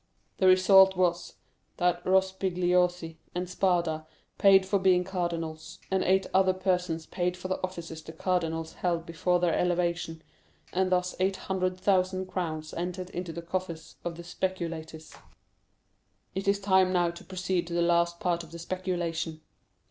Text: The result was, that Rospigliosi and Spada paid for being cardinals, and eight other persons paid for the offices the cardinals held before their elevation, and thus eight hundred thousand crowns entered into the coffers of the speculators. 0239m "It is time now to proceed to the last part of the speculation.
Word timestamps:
The 0.39 0.47
result 0.47 0.97
was, 0.97 1.35
that 1.77 2.03
Rospigliosi 2.05 3.17
and 3.35 3.47
Spada 3.47 4.07
paid 4.39 4.65
for 4.65 4.79
being 4.79 5.03
cardinals, 5.03 5.77
and 5.91 6.03
eight 6.03 6.25
other 6.33 6.53
persons 6.53 7.05
paid 7.05 7.37
for 7.37 7.49
the 7.49 7.59
offices 7.63 8.01
the 8.01 8.11
cardinals 8.11 8.73
held 8.73 9.05
before 9.05 9.39
their 9.39 9.53
elevation, 9.53 10.23
and 10.73 10.91
thus 10.91 11.15
eight 11.19 11.35
hundred 11.35 11.79
thousand 11.79 12.25
crowns 12.25 12.73
entered 12.73 13.11
into 13.11 13.31
the 13.31 13.43
coffers 13.43 13.97
of 14.03 14.15
the 14.17 14.23
speculators. 14.23 15.11
0239m 15.11 15.19
"It 16.33 16.47
is 16.47 16.59
time 16.59 16.91
now 16.91 17.11
to 17.11 17.23
proceed 17.23 17.67
to 17.67 17.73
the 17.75 17.83
last 17.83 18.19
part 18.19 18.41
of 18.43 18.49
the 18.49 18.57
speculation. 18.57 19.41